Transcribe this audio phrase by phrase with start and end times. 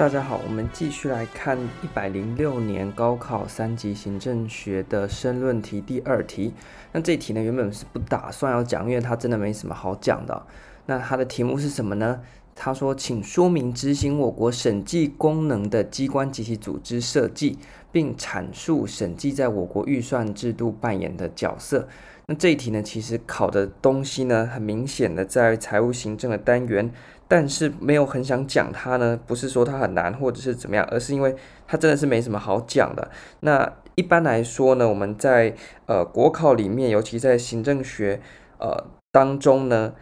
[0.00, 6.54] 大家好，我们继续来看一百零六年高考三级行政学的申论题第二题。
[6.90, 10.46] 那这题呢，原本是不打算要讲，因为它真的没什么好讲的。
[10.86, 12.22] 那它的题目是什么呢？
[12.54, 17.58] 他说，请说明执行我国审计功能的机关及其组织设计，
[17.92, 21.86] 并阐述审计在我国预算制度扮演的角色。
[22.30, 26.88] 那这一题呢，其实考的东西呢，很明显的在财务行政的单元，
[27.26, 31.34] 但是没有很想讲它呢，不是说它很难或者是怎么样，而是因为
[31.66, 33.10] 它真的是没什么好讲的。
[33.40, 38.20] 那一般来说呢，我们在呃国考里面，尤其在行政学
[38.60, 39.94] 呃当中呢，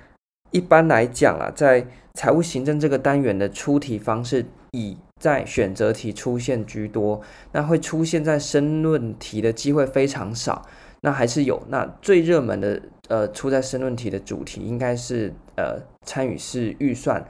[0.51, 10.67] 一般来讲啊，在财务行政这个单元的出题方式，以在选择题出现居多，那会出现在申论题的机会非常少。
[11.01, 17.25] 那还是有，那最热门的呃出在申论题的主题应该是呃参与式预算，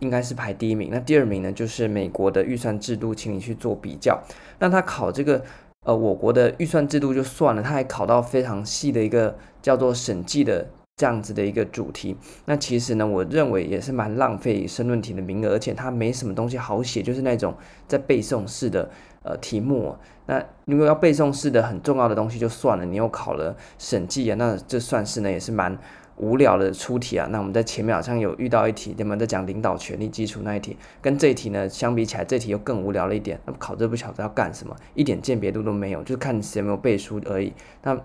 [0.00, 0.88] 应该是排第一名。
[0.92, 4.22] 那第二名呢，就是美国的预算制度，请你去做比较。
[4.60, 5.42] 那他考这个
[5.84, 10.64] 呃我国的预算制度就算了，他还考到非常细的一个叫做审计的
[10.96, 12.16] 这样子的一个主题。
[12.44, 17.56] 那其实呢，我认为也是蛮浪费申论题的名额，而且它没什么东西好写，就是那种
[17.88, 18.88] 在背诵式的。
[19.22, 25.76] 呃，题目，那如果要背诵式的很重要的东西就算了，你又考了审计啊，那这算是呢也是蛮
[26.16, 27.26] 无聊的出题啊。
[27.30, 29.16] 那我们在前面好像有遇到一题，对吗？
[29.16, 33.40] 在讲领导权力基础那一题，跟这一题呢相比起来，这题又更无聊了一点。
[33.44, 37.52] 那考这不晓得要干什么，一点鉴别度都没有，就是看你有没有背书而已。
[37.82, 37.98] 那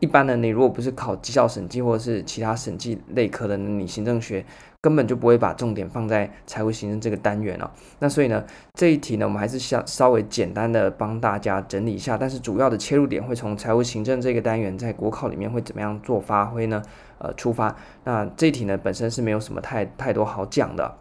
[0.00, 4.44] 一般的你如果不是考绩效审计或者是其他审计类科的，你行政学。
[4.82, 7.70] 根本就不会把重点放在财务行政这个单元哦。
[7.98, 12.16] 那所以呢，这一题呢，我们还是想稍微简单的帮大家整理一下。
[12.16, 16.82] 但是主要的切入点会从财务行政这个单元在国考里面会怎么样做发挥呢？
[17.18, 17.76] 呃，出发。
[18.04, 20.96] 那这一题呢，本身是没有什么太太多好讲的。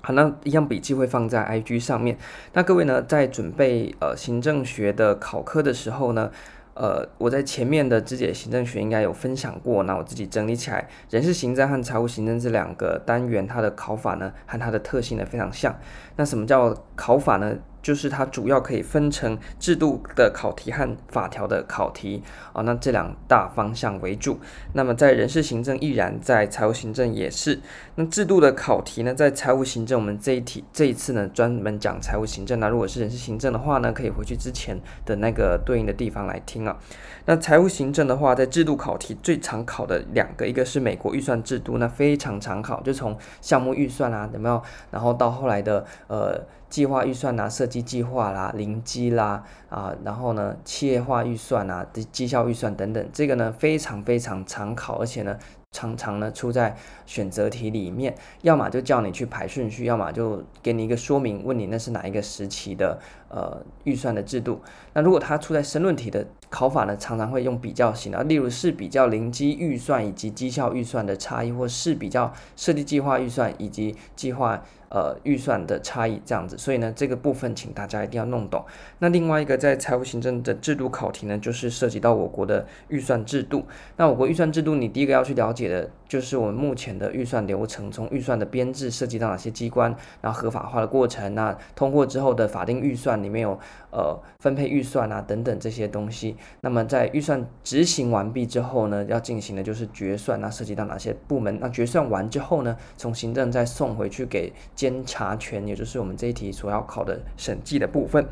[0.00, 2.16] 好，那一样笔记会放在 IG 上面。
[2.52, 6.30] 那各位呢，在准备呃行政学的考科的时候呢，
[6.78, 15.76] 呃，我在前面的肢解行政学应该有分享过，那我自己整理起来，人事行政和财务行政这两个单元，它的考法呢，和它的特性呢非常像。
[16.14, 17.56] 那什么叫考法呢？
[17.82, 22.22] 就是它主要可以分成制度的考题和法条的考题
[22.52, 24.38] 啊，那这两大方向为主。
[24.72, 27.60] 那么在人事行政亦然，在财务行政也是。
[27.94, 32.60] 那制度的考题呢，在财务行政我们这一题这一次呢专门讲财务行政。
[32.60, 36.76] 那如果是人事行政的话呢，可以回去之前的那个对应的地方来听啊。
[37.24, 44.62] 那财务行政的话，在制度考题最常考的两个，一个是美国预算制度，那非常常考，就从项目预算啊，有没有？
[44.90, 46.40] 然后到后来的呃。
[46.68, 55.36] 计划预算呐，设计计划啦，零基啦，啊，然后呢，企业化预算呐，的绩效预算等等，这个呢非常非常常考，而且呢
[55.72, 64.60] 常常呢出在选择题里面，要么就叫你去排顺序，要么就给你一个说明，问你那是哪一个时期的呃预算的制度。
[64.92, 74.62] 那如果它出在申论题的考法呢，常常会用比较型的，例如是比较零基预算以及绩效预算的差异，或是比较设计计划预算以及计划。
[74.90, 78.64] 呃，预算的差异这样子，所以呢，这个部分请大家一定要弄懂。
[79.00, 83.66] 那另外一个在财务行政的制度考题呢，就是涉及到我国的预算制度。
[83.98, 93.58] 那我国预算制度，你第一个要去了解的就是我们目前的预算流程，从预算的编制涉及到哪些机关，然后合法化的过程，那通过之后的法定预算里面有
[93.90, 96.36] 呃分配预算啊等等这些东西。
[96.60, 101.58] 那么在预算执行完毕之后呢，要进行的就是决算，那涉及到哪些部门？
[101.60, 104.52] 那决算完之后呢，从行政再送回去给。
[104.74, 108.24] 监察权，也就是我们这一题所要考的审计的部分。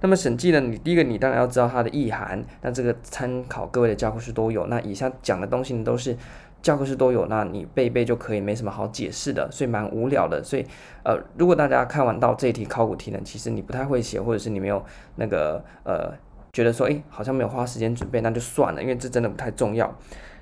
[0.00, 2.44] 那么审计呢，你第一个你当然要知道它的意涵。
[2.60, 4.66] 那这个参考各位的教科书都有。
[4.66, 6.16] 那以下讲的东西呢，都是
[6.62, 10.42] 教科书都有，那你背一背就可以，没什么好解释的，所以蛮无聊的。
[10.42, 10.64] 所以
[11.04, 14.82] 呃，如果大家看完到这一题考古题呢，其实你不太会写，或者是你没有
[15.16, 16.12] 那个呃
[16.52, 19.92] 觉得说，诶，好像没有花时间准备，那就算了，因为这真的不太重要。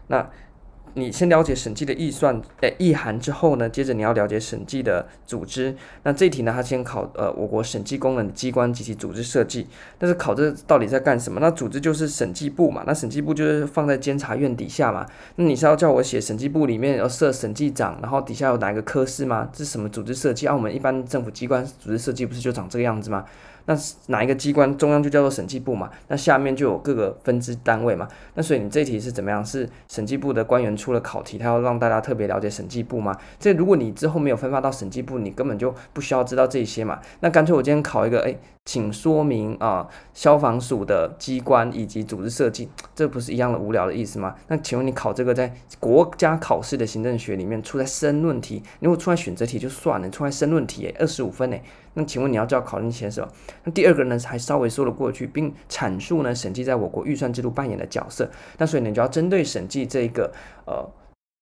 [0.09, 0.29] 那
[0.95, 5.75] 你先了解审计的预算诶意涵之后呢，接着你要了解审计的组织。
[6.03, 9.67] 那这一题呢，它先考呃我国审计功能机关及其组织设计。
[9.99, 11.41] 但是考这到底在干什么？
[11.41, 12.83] 那组织就是审计部嘛。
[12.87, 15.07] 那审计部就是放在监察院底下嘛。
[15.37, 19.49] 那你是要叫我写审计部里面要设审计长，然后底下有哪个科室吗？
[19.53, 20.47] 这是什么组织设计？
[20.47, 23.25] 啊，我们一般政府机关组织设计不是就长这个样子吗？
[23.71, 23.77] 那
[24.09, 25.89] 哪一个机关中央就叫做审计部嘛？
[26.09, 28.09] 那下面就有各个分支单位嘛？
[28.35, 29.45] 那所以你这题是怎么样？
[29.45, 33.17] 是审计部的官员出了考题，他要让大家特别了解审计部吗？
[33.39, 36.99] 这如果你之后没有分发到审计部，你根本就不需要知道这些嘛。
[37.21, 44.35] 那干脆我今天考一个，哎，请说明啊，消防署的机关以及组织设计，这不是一样的无聊的意思吗？
[44.49, 51.63] 那请问你考这个在国家考试的行政学里面出在申论题，如果出来选择题就算了，出来申论题，哎，二十五分哎，
[51.95, 53.29] 那请问你要知道考虑些什么？
[53.65, 58.31] 那第二个呢，还稍微说了过去，并阐述呢审计在我国预算制度扮演的角色。
[58.59, 60.33] 那所以你就要针对审计这一个
[60.67, 60.89] 呃。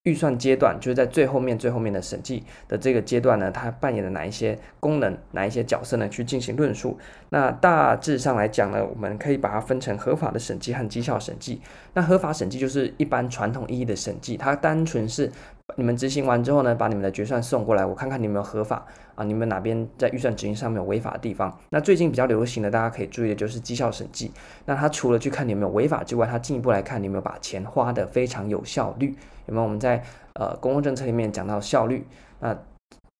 [0.04, 6.08] 预算阶段就是在最后面、最后面的审计的这个阶段呢，它扮演的哪一些功能、哪一些角色呢？
[6.08, 6.98] 去进行论述。
[7.28, 11.60] 那大致上来讲呢，我们可以把它分成合法的审计和绩效审计。
[11.92, 15.30] 那合法审计就是一般传统意义的审计，它单纯是
[15.76, 21.54] 你们执行完之后呢，把你们的决算送过来，我看看你们有合法啊，你们哪边在预算执行上面有违法的地方。
[21.68, 24.32] 那最近比较流行的，大家可以注意的就是绩效审计。
[24.64, 29.14] 那它除了去看你有没有违法之外，它进一步来看你有没有把钱花得非常有效率。
[29.48, 30.02] 有没有我们在
[30.34, 32.06] 呃公共政策里面讲到效率？
[32.40, 32.56] 那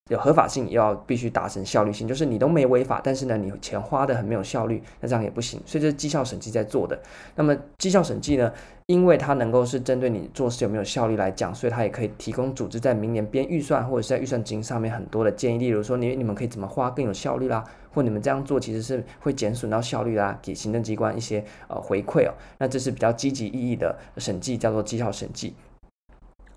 [0.09, 5.61] 有合法性，要必须达成效率性，就是你都没违法，但是呢，你钱花的很没有效率，那这样也不行。
[5.67, 6.99] 所以这是绩效审计在做的。
[7.35, 8.51] 那么绩效审计呢，
[8.87, 15.59] 因为它能够是针对你做事有没有效率来讲，所以它也可以提供组织在明年编预算或者是在预算执行上面很多的建议。
[15.59, 22.33] 例如说，你你们可以怎么花更有效率啦，或你们这样做其实是会减损到效率啦，给行政机关一些呃回馈哦。
[22.57, 25.55] 那这是比较积极意义的审计，叫做绩效审计。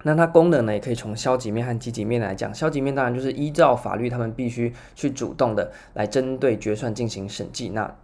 [0.03, 2.53] 那它功能呢，也可以从消极面和积极面来讲。
[2.53, 7.69] 消极面当然就是依照法律，他们必须去主动的来针对决算进行审计。
[7.69, 7.95] 那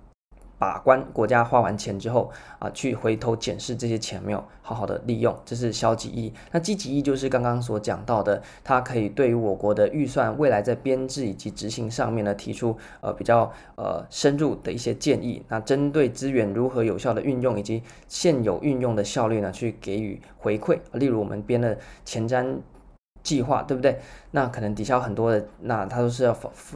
[0.58, 6.34] 把关国家花完钱之后啊，去回头检视这些钱没有好好的利用，这是消极意义。
[6.52, 15.44] 那积极意义就是刚刚所讲到的，它可以对于我国的预算未来在编制以及执行上面呢，提出呃比较呃深入的一些建议。
[15.48, 20.80] 那针对资源如何有效的运用以及现有运用的效率呢，去给予回馈。
[20.94, 22.58] 例如我们编了前瞻。
[23.28, 24.00] 计划对不对？
[24.32, 26.34] 那可能抵消很多的，那它都是要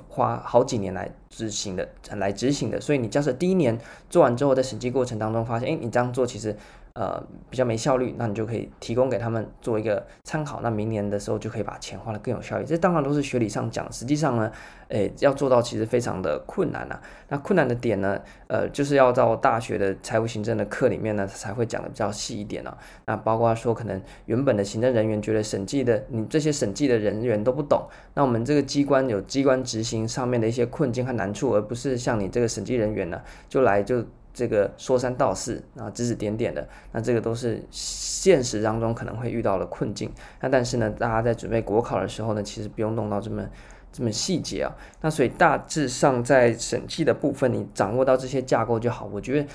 [0.09, 1.88] 花好几年来执行的，
[2.18, 2.81] 来执行的。
[2.81, 6.53] 所以你假设第一年做完之后，在审计过程当中发现，哎，你这样做其实。
[6.93, 10.59] 呃，比较没效率，那你就可以提供给他们做一个参考。
[10.61, 12.65] 那明年的时候就可以把钱花得更有效率。
[12.65, 14.51] 这当然都是学理上讲，实际上呢，
[14.89, 17.01] 诶，要做到其实非常的困难呐、啊。
[17.29, 22.77] 那困难的点呢，呃，就是要到大学的财务行政的课里面呢，才会讲得比较细一点啊。
[23.05, 34.05] 那包括说，可能原本的行政人员觉得审计的你这些审计的人员都不懂，那我们这个机关有机关执行上面的一些困境和难处，而不是像你这个审计人员呢，就来就。
[34.33, 40.12] 这个说三道四，啊指指点点的，那这个都是现实当中可能会遇到的困境。
[40.39, 43.45] 那但是呢，大家在准备国考的时候呢，其实不用弄到这么
[43.92, 44.75] 这么细节啊。
[45.01, 49.10] 那所以大致上在审计的部分，你掌握到这些架构就好。
[49.12, 49.48] 我觉得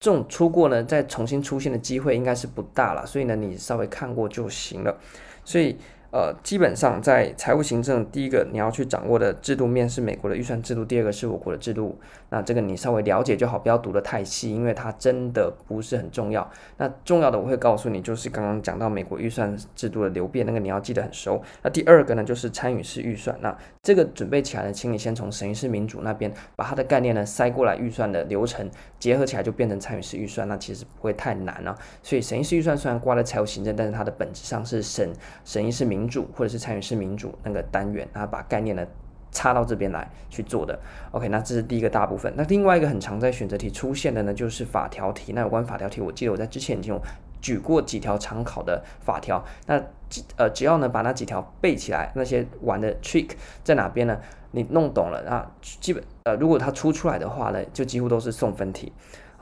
[0.00, 3.06] 这种出过呢，再重新出现的机会应该是不大了。
[3.06, 4.98] 所以呢，你稍微看过就行了。
[5.44, 5.76] 所以。
[6.12, 11.98] 呃，基本上在财务行政，第一个你要去掌握的制度面是美国的预算制度，第二个是我国的制度。
[12.28, 16.50] 那这个你稍微了解就好，不要读得太细，因为它真的不是很重要。
[16.76, 21.42] 那重要的我会告诉你，就是刚刚讲到美国预算制度的流变，那个你要记得很熟。
[21.62, 23.34] 那第二个呢，就是参与式预算。
[23.40, 31.74] 那这个准备起来呢，请你先从审议式民主那边把它的概念呢塞过来，预算的流程结合起来就变成参与式预算，那其实不会太难啊。
[32.02, 35.10] 所以审议式预算虽然挂在财务行政，但是它的本质上是审
[35.46, 36.01] 审议式民。
[36.02, 38.84] 民主或者是参与式民主那个单元，然后把概念呢
[39.30, 40.76] 插到这边来去做的。
[41.12, 42.32] OK，那这是第一个大部分。
[42.36, 45.32] 那另外一个很常在选择题出现的呢，就是法条题。
[45.32, 47.00] 那有关法条题，我记得我在之前已经有
[47.40, 49.44] 举过几条常考的法条。
[49.66, 49.80] 那
[50.36, 53.30] 呃，只要呢把那几条背起来，那些玩的 trick
[53.62, 54.18] 在哪边呢？
[54.50, 58.92] 你弄懂了啊，基本呃，如果它出出来的话呢，就几乎都是送分题。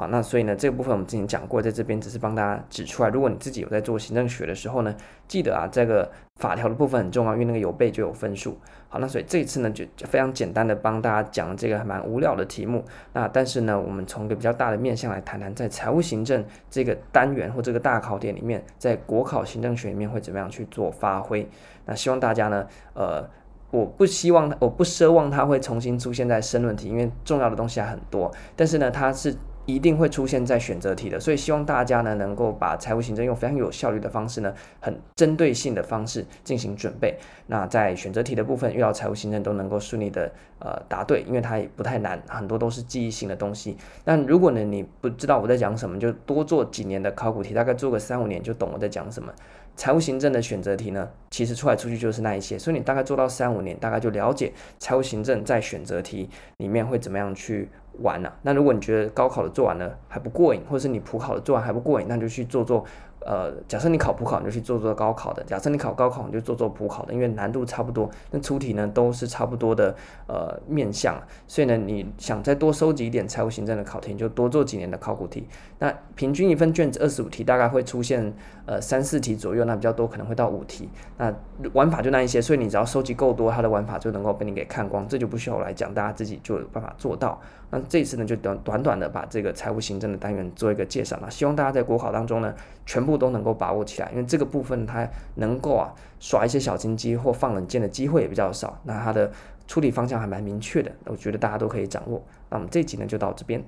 [0.01, 3.11] 好，那所以呢，这个部分我们之前讲过，在这边只是帮大家指出来。
[3.11, 4.97] 如果你自己有在做行政学的时候呢，
[5.29, 8.59] 记得啊，这个法条的部分很重要，因为那个有背就有分数。
[8.89, 12.83] 好，那所以这一次呢，就非常简单的帮大家讲这个蛮无聊的题目。
[13.13, 21.47] 那但是呢，我们从一个比较大的面向来谈谈，在财务行政这个单元或这个大考点里面，在国考行政学里面会怎么样去做发挥。
[21.85, 23.29] 那希望大家呢，呃，
[23.71, 28.33] 我不希望，我不奢望它会重新出现在申论题，因为重要的东西还很多。
[28.57, 29.37] 但是呢，它是。
[29.75, 37.17] 一定会出现在选择题的，所以希望大家呢能够把财务行政用非常有效率的方式呢，很针对性的方式进行准备。
[37.47, 43.77] 那在选择题的部分遇到财务行政都能够顺利的呃答对，因为它也不太难，很多都是记忆性的东西。
[44.05, 49.33] 但如果呢你不知道我在讲什么，就多做几年的考古题，大概做个三五年就懂我在讲什么。
[49.81, 57.67] 财务行政的选择题呢，其实出来出去就是那一些，所以你大概做到三五年，大概就了解财务行政在选择题里面会怎么样去。
[58.03, 62.83] 玩了，那如果你觉得高考的做完了还不过瘾，或者是你普考的做完还不过瘾，那就去做做
[63.27, 69.95] 呃，假设你考普考，你就去做做高考的；假设你考高考，你就做做普考的，因为难度差不多，那出题呢都是差不多的
[70.27, 75.47] 呃面向，所以呢，你想再多收集一点财务行政的考题，你就多做几年的考古题。
[75.79, 78.33] 那平均一份卷子二十五题，大概会出现
[78.65, 80.89] 呃三四题左右，那比较多可能会到五题。
[81.19, 81.35] 那
[81.75, 87.41] 玩法就那一些，所以你只要收集够多，它的玩法就能够被你给看光，这就不需要我来讲，大家自己就有办法做到。
[87.73, 92.53] 那这一次呢，就短短短的把这个财务行政的单元做一个介绍了，希望大家在国考当中呢，
[92.85, 99.31] 全部都能够把握起来，因为这个部分它能够啊耍一些小心机或放冷箭的机会也比较少，那它的
[99.67, 102.23] 处理方向还蛮明确的，我觉得大家都可以掌握。
[102.49, 103.63] 那我们这集呢就到这边。